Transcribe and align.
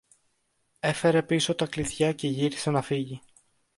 έφερε 0.79 1.21
πίσω 1.23 1.55
τα 1.55 1.67
κλειδιά 1.67 2.13
και 2.13 2.27
γύρισε 2.27 2.69
να 2.71 2.81
φύγει. 2.81 3.21